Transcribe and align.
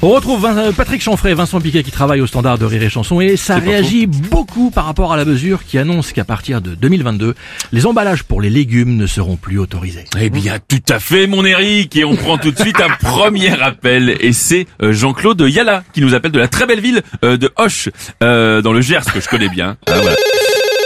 On 0.00 0.10
retrouve 0.10 0.46
euh, 0.46 0.70
Patrick 0.70 1.02
Chanfray 1.02 1.32
et 1.32 1.34
Vincent 1.34 1.60
Piquet 1.60 1.82
qui 1.82 1.90
travaillent 1.90 2.20
au 2.20 2.28
standard 2.28 2.56
de 2.56 2.64
Rire 2.64 2.84
et 2.84 2.88
Chanson 2.88 3.20
et 3.20 3.36
ça 3.36 3.56
réagit 3.56 4.06
beaucoup 4.06 4.70
par 4.70 4.84
rapport 4.84 5.12
à 5.12 5.16
la 5.16 5.24
mesure 5.24 5.64
qui 5.64 5.76
annonce 5.76 6.12
qu'à 6.12 6.22
partir 6.22 6.60
de 6.60 6.76
2022, 6.76 7.34
les 7.72 7.84
emballages 7.84 8.22
pour 8.22 8.40
les 8.40 8.48
légumes 8.48 8.96
ne 8.96 9.08
seront 9.08 9.34
plus 9.34 9.58
autorisés. 9.58 10.04
Eh 10.20 10.30
bien, 10.30 10.58
tout 10.68 10.82
à 10.88 11.00
fait, 11.00 11.26
mon 11.26 11.44
Eric. 11.44 11.96
Et 11.96 12.04
on 12.04 12.14
prend 12.14 12.38
tout 12.38 12.52
de 12.52 12.58
suite 12.60 12.80
un 12.80 12.94
premier 13.04 13.60
appel. 13.60 14.16
Et 14.20 14.32
c'est 14.32 14.68
euh, 14.82 14.92
Jean-Claude 14.92 15.40
Yala 15.40 15.82
qui 15.92 16.00
nous 16.00 16.14
appelle 16.14 16.30
de 16.30 16.38
la 16.38 16.46
très 16.46 16.66
belle 16.66 16.80
ville 16.80 17.02
euh, 17.24 17.36
de 17.36 17.50
Hoche, 17.56 17.88
dans 18.20 18.72
le 18.72 18.80
Gers, 18.80 19.12
que 19.12 19.20
je 19.20 19.28
connais 19.28 19.48
bien. 19.48 19.78
Ah, 19.88 19.98
voilà. 20.00 20.16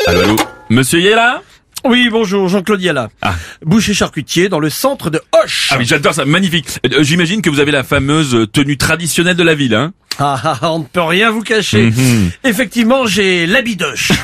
Allô, 0.07 0.21
allô. 0.21 0.37
Monsieur 0.71 1.01
Yala 1.01 1.43
Oui, 1.85 2.09
bonjour, 2.11 2.49
Jean-Claude 2.49 2.81
Yala. 2.81 3.09
Ah. 3.23 3.35
Boucher 3.65 3.93
charcutier 3.93 4.49
dans 4.49 4.61
le 4.61 4.71
centre 4.71 5.11
de 5.11 5.21
Hoche. 5.33 5.69
Ah 5.73 5.77
oui, 5.79 5.85
j'adore 5.85 6.15
ça, 6.15 6.25
magnifique. 6.25 6.79
Euh, 6.87 7.03
J'imagine 7.03 7.43
que 7.43 7.51
vous 7.51 7.59
avez 7.59 7.73
la 7.73 7.83
fameuse 7.83 8.35
euh, 8.35 8.47
tenue 8.47 8.77
traditionnelle 8.77 9.35
de 9.37 9.43
la 9.43 9.55
ville, 9.57 9.75
hein 9.75 9.93
Ah, 10.19 10.41
ah, 10.45 10.59
ah, 10.63 10.73
on 10.73 10.79
ne 10.81 10.85
peut 10.85 11.03
rien 11.03 11.31
vous 11.33 11.43
cacher. 11.43 11.91
Mhm. 11.91 12.31
Effectivement, 12.45 13.07
j'ai 13.07 13.47
l'habit 13.47 13.75
d'Hoche. 13.77 14.13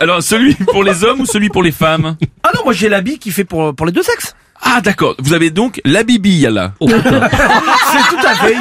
Alors, 0.00 0.22
celui 0.22 0.54
pour 0.54 0.82
les 0.82 1.04
hommes 1.04 1.20
ou 1.20 1.26
celui 1.26 1.50
pour 1.50 1.62
les 1.62 1.72
femmes? 1.72 2.16
Ah 2.42 2.50
non, 2.54 2.62
moi 2.64 2.72
j'ai 2.72 2.88
l'habit 2.88 3.18
qui 3.18 3.30
fait 3.30 3.44
pour, 3.44 3.74
pour 3.74 3.84
les 3.86 3.92
deux 3.92 4.02
sexes. 4.02 4.34
Ah, 4.62 4.80
d'accord. 4.80 5.14
Vous 5.18 5.34
avez 5.34 5.50
donc 5.50 5.80
la 5.84 6.02
Bibi 6.02 6.30
Yala. 6.38 6.72
C'est 6.80 6.88
tout 6.88 8.26
à 8.26 8.34
fait. 8.34 8.56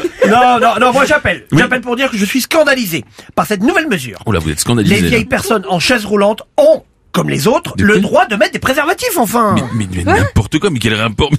non, 0.28 0.58
non, 0.60 0.74
non, 0.80 0.92
moi 0.92 1.04
j'appelle. 1.04 1.44
Oui. 1.52 1.58
J'appelle 1.58 1.80
pour 1.80 1.96
dire 1.96 2.10
que 2.10 2.16
je 2.16 2.24
suis 2.24 2.40
scandalisé 2.42 3.04
par 3.34 3.46
cette 3.46 3.62
nouvelle 3.62 3.88
mesure. 3.88 4.18
Oh 4.26 4.32
là, 4.32 4.38
vous 4.38 4.50
êtes 4.50 4.60
scandalisé. 4.60 4.94
Les 4.96 5.00
là. 5.02 5.08
vieilles 5.08 5.24
personnes 5.24 5.64
en 5.68 5.78
chaise 5.78 6.04
roulante 6.04 6.42
ont, 6.56 6.82
comme 7.12 7.30
les 7.30 7.46
autres, 7.46 7.76
De 7.76 7.84
le 7.84 8.00
droit 8.00 8.26
de 8.26 8.34
mettre 8.36 8.52
des 8.52 8.58
préservatifs, 8.58 9.16
enfin. 9.18 9.54
Mais, 9.54 9.62
mais- 9.74 10.04
mais 10.04 10.04
n'importe 10.20 10.58
quoi, 10.58 10.70
mais 10.70 10.78
quel 10.80 10.94
rapport 10.94 11.30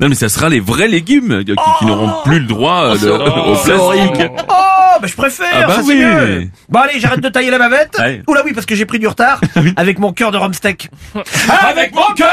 Non 0.00 0.08
mais 0.08 0.14
ça 0.16 0.28
sera 0.28 0.48
les 0.48 0.58
vrais 0.60 0.88
légumes 0.88 1.30
euh, 1.32 1.44
qui, 1.44 1.54
qui 1.78 1.86
n'auront 1.86 2.12
plus 2.24 2.40
le 2.40 2.46
droit 2.46 2.94
euh, 2.94 2.98
de- 2.98 3.10
au 3.10 3.56
plastique. 3.56 4.30
Bah 5.00 5.06
je 5.06 5.14
préfère, 5.14 5.46
Ah 5.52 5.66
bah 5.66 5.74
ça, 5.76 5.82
c'est 5.82 5.88
oui. 5.88 5.96
mieux. 6.04 6.48
Bon 6.68 6.80
allez, 6.80 7.00
j'arrête 7.00 7.20
de 7.20 7.28
tailler 7.28 7.50
la 7.50 7.58
bavette. 7.58 7.96
Ouais. 7.98 8.22
Oula 8.26 8.42
oui, 8.44 8.52
parce 8.52 8.66
que 8.66 8.74
j'ai 8.74 8.84
pris 8.86 8.98
du 8.98 9.06
retard 9.08 9.40
avec 9.76 9.98
mon 9.98 10.12
cœur 10.12 10.30
de 10.30 10.36
rumsteak. 10.38 10.90
Avec 11.68 11.94
mon 11.94 12.12
cœur 12.14 12.28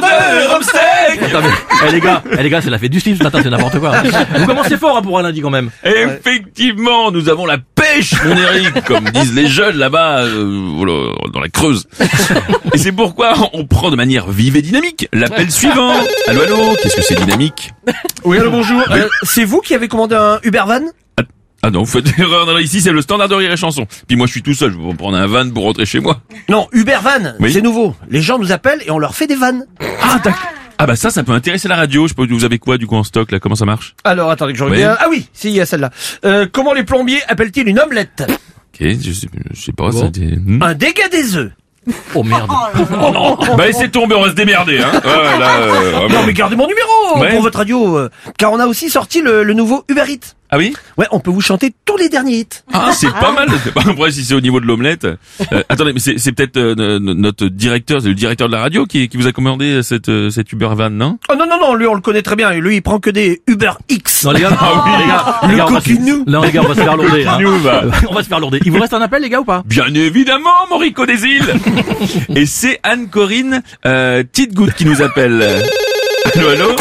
de 0.00 0.46
rumsteak 0.52 1.22
Attends, 1.22 1.40
mais, 1.42 1.88
eh, 1.88 1.92
les 1.92 2.00
gars, 2.00 2.22
eh, 2.38 2.42
les 2.42 2.50
gars, 2.50 2.60
c'est 2.62 2.70
la 2.70 2.78
fête 2.78 2.90
du 2.90 3.00
slip 3.00 3.18
ce 3.18 3.22
matin, 3.22 3.40
c'est 3.42 3.50
n'importe 3.50 3.78
quoi. 3.78 3.92
Vous 4.38 4.46
commencez 4.46 4.76
fort 4.76 4.96
hein, 4.96 5.02
pour 5.02 5.18
un 5.18 5.22
lundi 5.22 5.40
quand 5.40 5.50
même. 5.50 5.70
Effectivement, 5.84 7.10
nous 7.10 7.28
avons 7.28 7.46
la 7.46 7.58
pêche, 7.58 8.12
mon 8.24 8.36
Eric, 8.36 8.84
comme 8.84 9.04
disent 9.10 9.34
les 9.34 9.46
jeunes 9.46 9.76
là-bas, 9.76 10.20
euh, 10.22 11.08
dans 11.32 11.40
la 11.40 11.48
Creuse. 11.48 11.86
Et 12.72 12.78
c'est 12.78 12.92
pourquoi 12.92 13.34
on 13.52 13.66
prend 13.66 13.90
de 13.90 13.96
manière 13.96 14.28
vive 14.30 14.56
et 14.56 14.62
dynamique 14.62 15.08
l'appel 15.12 15.50
suivant. 15.50 15.92
Allô, 16.28 16.42
allô, 16.42 16.76
qu'est-ce 16.82 16.96
que 16.96 17.02
c'est 17.02 17.14
dynamique? 17.16 17.72
Oui, 18.24 18.38
allô, 18.38 18.50
bonjour. 18.50 18.82
Euh, 18.90 19.08
c'est 19.22 19.44
vous 19.44 19.60
qui 19.60 19.74
avez 19.74 19.88
commandé 19.88 20.14
un 20.14 20.38
Uber 20.42 20.62
van? 20.66 20.80
Ah 21.62 21.70
non, 21.70 21.80
vous 21.80 21.86
faites 21.90 22.18
erreur, 22.18 22.46
non, 22.46 22.56
ici 22.58 22.80
c'est 22.80 22.92
le 22.92 23.02
standard 23.02 23.28
de 23.28 23.34
rire 23.34 23.52
et 23.52 23.56
chanson. 23.56 23.86
Puis 24.08 24.16
moi 24.16 24.26
je 24.26 24.32
suis 24.32 24.42
tout 24.42 24.54
seul, 24.54 24.72
je 24.72 24.78
vais 24.78 24.94
prendre 24.94 25.16
un 25.18 25.26
van 25.26 25.48
pour 25.50 25.64
rentrer 25.64 25.84
chez 25.86 26.00
moi. 26.00 26.20
Non, 26.48 26.68
Uber 26.72 26.96
van, 27.02 27.32
Oui. 27.38 27.52
c'est 27.52 27.60
nouveau. 27.62 27.94
Les 28.08 28.22
gens 28.22 28.38
nous 28.38 28.50
appellent 28.52 28.80
et 28.86 28.90
on 28.90 28.98
leur 28.98 29.14
fait 29.14 29.26
des 29.26 29.36
vannes. 29.36 29.66
Ah 30.02 30.18
d'accord. 30.24 30.38
Ah 30.82 30.86
bah 30.86 30.96
ça, 30.96 31.10
ça 31.10 31.22
peut 31.22 31.32
intéresser 31.32 31.68
la 31.68 31.76
radio. 31.76 32.08
Je 32.08 32.14
peux, 32.14 32.26
vous 32.26 32.44
avez 32.46 32.58
quoi 32.58 32.78
du 32.78 32.86
coup 32.86 32.96
en 32.96 33.04
stock 33.04 33.30
là 33.32 33.38
Comment 33.38 33.54
ça 33.56 33.66
marche 33.66 33.94
Alors 34.04 34.30
attendez 34.30 34.54
que 34.54 34.58
je 34.58 34.64
Oui. 34.64 34.70
reviens. 34.70 34.96
Ah 34.98 35.08
oui, 35.10 35.28
si, 35.34 35.48
il 35.50 35.54
y 35.56 35.60
a 35.60 35.66
celle-là. 35.66 35.90
Euh, 36.24 36.46
comment 36.50 36.72
les 36.72 36.84
plombiers 36.84 37.20
appellent-ils 37.28 37.68
une 37.68 37.78
omelette 37.78 38.22
Ok, 38.26 38.86
je 38.98 39.12
sais, 39.12 39.26
je 39.52 39.60
sais 39.60 39.72
pas. 39.72 39.90
Bon. 39.90 40.00
ça 40.00 40.08
dit- 40.08 40.36
hmm. 40.42 40.62
Un 40.62 40.72
dégât 40.72 41.08
des 41.10 41.36
œufs. 41.36 41.50
Oh 42.14 42.22
merde. 42.22 42.48
Bah 43.58 43.66
laissez 43.66 43.90
tomber, 43.90 44.14
on 44.14 44.22
va 44.22 44.30
se 44.30 44.34
démerder. 44.34 44.78
Hein. 44.80 44.92
Là, 45.04 45.56
euh. 45.60 46.08
Non 46.08 46.22
mais 46.26 46.32
gardez 46.32 46.56
mon 46.56 46.66
numéro 46.66 47.18
Ouais. 47.20 47.30
pour 47.32 47.42
votre 47.42 47.58
radio. 47.58 47.98
euh, 47.98 48.08
car 48.38 48.50
on 48.52 48.58
a 48.58 48.66
aussi 48.66 48.88
sorti 48.88 49.20
le, 49.20 49.42
le 49.42 49.52
nouveau 49.52 49.84
Uber 49.88 50.04
Eats. 50.08 50.34
Ah 50.50 50.58
oui 50.58 50.74
Ouais, 50.98 51.06
on 51.12 51.20
peut 51.20 51.30
vous 51.30 51.40
chanter 51.40 51.72
tous 51.84 51.96
les 51.96 52.08
derniers 52.08 52.38
hits. 52.40 52.46
Ah, 52.72 52.90
c'est 52.92 53.10
pas 53.12 53.32
mal. 53.32 53.48
Après, 53.76 54.10
si 54.10 54.24
c'est 54.24 54.34
au 54.34 54.40
niveau 54.40 54.60
de 54.60 54.66
l'omelette. 54.66 55.04
Euh, 55.04 55.62
attendez, 55.68 55.92
mais 55.92 56.00
c'est 56.00 56.18
c'est 56.18 56.32
peut-être 56.32 56.56
euh, 56.56 56.74
no- 56.74 56.98
no- 56.98 57.14
notre 57.14 57.46
directeur, 57.46 58.02
c'est 58.02 58.08
le 58.08 58.14
directeur 58.14 58.48
de 58.48 58.52
la 58.54 58.60
radio 58.60 58.84
qui, 58.86 59.08
qui 59.08 59.16
vous 59.16 59.26
a 59.26 59.32
commandé 59.32 59.82
cette, 59.82 60.08
euh, 60.08 60.30
cette 60.30 60.50
Uber 60.52 60.70
van, 60.72 60.90
non? 60.90 61.18
Oh 61.30 61.34
non, 61.38 61.46
non, 61.46 61.58
non, 61.60 61.74
lui 61.74 61.86
on 61.86 61.94
le 61.94 62.00
connaît 62.00 62.22
très 62.22 62.36
bien. 62.36 62.50
Lui 62.52 62.76
il 62.76 62.80
prend 62.82 62.98
que 62.98 63.10
des 63.10 63.42
Uber 63.46 63.72
X. 63.88 64.24
Non 64.24 64.32
les 64.32 64.40
gars, 64.40 64.50
les 64.50 65.06
gars, 65.06 65.40
les 65.44 65.48
Le 65.50 65.56
gars, 65.56 65.66
on 65.68 65.72
va 65.72 65.80
se- 65.80 65.88
coquinou. 65.90 66.24
non 66.26 66.42
les 66.42 66.52
gars, 66.52 66.62
on 66.64 66.68
va 66.68 66.74
se 66.74 66.80
faire 66.80 66.96
lourder. 66.96 67.24
hein. 67.26 67.38
Euh, 67.40 67.90
On 68.10 68.14
va 68.14 68.22
se 68.22 68.28
faire 68.28 68.40
lourder. 68.40 68.60
Il 68.64 68.72
vous 68.72 68.80
reste 68.80 68.94
un 68.94 69.02
appel 69.02 69.22
les 69.22 69.28
gars 69.30 69.40
ou 69.40 69.44
pas? 69.44 69.62
Bien 69.66 69.86
évidemment, 69.94 70.50
Morico 70.68 71.06
des 71.06 71.22
îles 71.24 71.54
Et 72.34 72.46
c'est 72.46 72.80
Anne-Corinne 72.82 73.62
euh, 73.86 74.22
Titgout 74.32 74.70
qui 74.76 74.84
nous 74.84 75.00
appelle. 75.02 75.62
Allô, 76.34 76.48
allô 76.50 76.76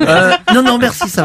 Euh, 0.00 0.32
non, 0.54 0.62
non, 0.62 0.78
merci, 0.78 1.08
ça. 1.08 1.24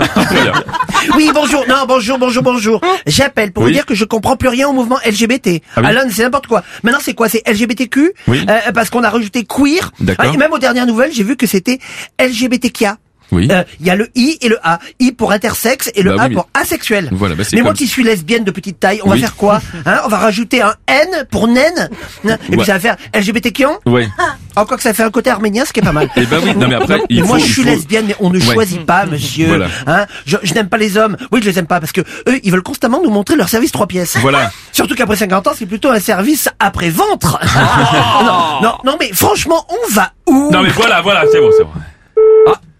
Oui, 1.16 1.30
bonjour, 1.34 1.64
non, 1.68 1.86
bonjour, 1.88 2.18
bonjour, 2.18 2.44
bonjour. 2.44 2.82
J'appelle 3.06 3.52
pour 3.52 3.64
Oui. 3.64 3.70
vous 3.70 3.74
dire 3.76 3.86
que 3.86 3.94
je 3.96 4.06
comprends 4.06 4.36
plus 4.36 4.50
rien 4.50 4.68
au 4.68 4.74
mouvement 4.74 4.98
LGBT. 5.06 5.62
Ah 5.76 5.82
oui 5.82 5.88
Alan, 5.88 6.02
c'est 6.10 6.24
n'importe 6.24 6.48
quoi. 6.48 6.64
Maintenant, 6.84 7.00
c'est 7.02 7.14
quoi? 7.14 7.30
C'est 7.30 7.44
LGBTQ 7.48 8.14
Oui. 8.28 8.46
Euh, 8.50 8.72
Parce 8.74 8.90
qu'on 8.90 9.04
a 9.04 9.10
rajouté 9.10 9.46
queer. 9.46 9.92
D'accord. 10.00 10.26
Ah, 10.30 10.34
et 10.34 10.38
même 10.38 10.52
aux 10.54 10.60
dernières 10.60 10.86
nouvelles, 10.88 11.12
j'ai 11.14 11.24
vu 11.24 11.36
que 11.36 11.46
c'était 11.48 11.80
LGBTQIA. 12.20 12.98
Oui. 13.32 13.48
Euh, 13.52 13.64
Il 13.80 13.88
y 13.88 13.90
a 13.90 13.96
le 13.96 14.10
I 14.16 14.38
et 14.42 14.50
le 14.50 14.60
A. 14.64 14.80
I 15.00 15.12
pour 15.12 15.32
intersexe 15.32 15.90
et 15.96 16.04
le 16.04 16.16
Bah 16.16 16.24
A 16.24 16.30
pour 16.30 16.48
asexuel. 16.54 17.10
Voilà, 17.12 17.36
bah 17.36 17.44
mais 17.54 17.62
moi 17.62 17.74
qui 17.74 17.88
suis 17.88 18.04
lesbienne 18.04 18.44
de 18.44 18.52
petite 18.52 18.80
taille, 18.80 19.00
on 19.04 19.10
Oui. 19.12 19.20
va 19.22 19.28
faire 19.28 19.36
quoi 19.36 19.62
hein? 19.86 20.02
On 20.06 20.08
va 20.10 20.18
rajouter 20.18 20.62
un 20.62 20.74
N 20.88 21.26
pour 21.32 21.48
naine 21.48 21.90
Et 22.24 22.28
Ouais. 22.30 22.38
puis 22.52 22.66
ça 22.66 22.74
va 22.74 22.80
faire 22.80 22.98
LGBTQ 23.14 23.66
Ouais. 23.86 24.08
Encore 24.56 24.78
que 24.78 24.84
ça 24.84 24.94
fait 24.94 25.04
un 25.04 25.12
côté 25.12 25.30
arménien, 25.30 25.64
ce 25.66 25.72
qui 25.72 25.80
est 25.80 25.84
pas 25.84 25.92
mal. 25.94 26.10
Eh 26.18 26.26
ben 26.26 26.40
oui, 26.44 26.54
non 26.56 26.68
mais 26.68 26.76
après, 26.76 27.02
il 27.10 27.22
Mais 27.22 27.28
moi, 27.28 27.38
faut- 27.40 27.46
je 27.46 27.52
suis 27.52 27.62
faut- 27.64 27.70
lesbienne, 27.70 28.06
mais 28.08 28.16
on 28.20 28.30
ne 28.32 28.40
Ouais. 28.40 28.54
choisit 28.54 28.86
pas, 28.86 29.06
monsieur. 29.06 29.48
Voilà. 29.48 29.68
Hein? 29.88 30.06
Je 30.26 30.38
je 30.44 30.54
n'aime 30.54 30.68
pas 30.68 30.78
les 30.78 30.98
hommes. 30.98 31.16
Oui, 31.32 31.40
je 31.42 31.50
les 31.50 31.58
aime 31.60 31.68
pas 31.68 31.80
parce 31.80 31.92
que 31.94 32.02
eux, 32.02 32.40
ils 32.44 32.52
veulent 32.52 32.62
constamment 32.64 33.02
nous 33.02 33.10
montrer 33.12 33.36
leur 33.38 33.48
service 33.50 33.72
trois 33.72 33.88
pièces. 33.88 34.18
Voilà. 34.18 34.52
Surtout 34.74 34.96
qu'après 34.96 35.16
50 35.16 35.48
ans, 35.48 35.52
c'est 35.58 35.66
plutôt 35.66 35.90
un 35.90 36.00
service 36.00 36.50
après 36.60 36.90
ventre. 36.90 37.40
non, 38.24 38.62
non, 38.62 38.78
non, 38.84 38.98
mais 39.00 39.12
franchement, 39.14 39.66
on 39.70 39.94
va 39.94 40.12
où? 40.28 40.50
Non 40.52 40.62
mais 40.64 40.70
voilà, 40.70 41.02
voilà, 41.02 41.24
c'est 41.32 41.40
bon, 41.40 41.50
c'est 41.58 41.64
bon. 41.64 41.72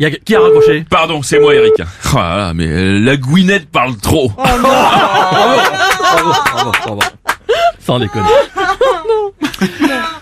Y 0.02 0.06
a, 0.06 0.10
qui 0.10 0.36
a 0.36 0.40
raccroché? 0.40 0.84
Pardon, 0.90 1.22
c'est 1.22 1.38
moi 1.38 1.54
Eric. 1.54 1.74
Oh 1.78 2.18
là 2.18 2.38
là, 2.38 2.54
mais 2.56 2.66
euh, 2.66 3.00
la 3.00 3.18
gouinette 3.18 3.70
parle 3.70 3.96
trop. 3.98 4.30
Bravo, 4.30 4.64
bravo, 4.64 6.72
bravo. 6.84 7.00
Sans 7.86 8.00
déconner. 8.00 8.26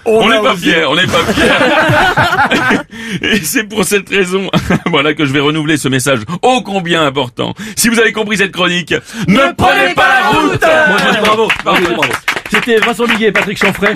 On 0.03 0.27
n'est 0.27 0.41
pas 0.41 0.57
fiers, 0.57 0.83
on 0.85 0.95
n'est 0.95 1.07
pas 1.07 1.23
fiers. 1.31 2.79
Et 3.21 3.39
c'est 3.41 3.63
pour 3.63 3.85
cette 3.85 4.09
raison, 4.09 4.49
voilà 4.87 5.13
que 5.13 5.25
je 5.25 5.31
vais 5.31 5.39
renouveler 5.39 5.77
ce 5.77 5.87
message 5.87 6.23
ô 6.41 6.61
combien 6.61 7.05
important. 7.05 7.53
Si 7.77 7.87
vous 7.87 7.99
avez 7.99 8.11
compris 8.11 8.35
cette 8.35 8.51
chronique, 8.51 8.93
ne 9.29 9.53
prenez 9.53 9.93
pas 9.93 10.19
la 10.19 10.27
route. 10.27 10.61
Moi 10.61 10.97
je 11.05 11.11
dis 11.15 11.21
bravo, 11.23 11.47
bravo, 11.63 11.85
bravo. 11.95 12.13
C'était 12.51 12.79
Vincent 12.79 13.07
Miguet 13.07 13.27
et 13.27 13.31
Patrick 13.31 13.57
Chanfray. 13.57 13.93